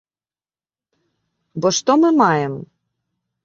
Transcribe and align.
Бо 1.65 1.75
што 1.81 1.91
мы 2.05 2.09
маем? 2.21 2.53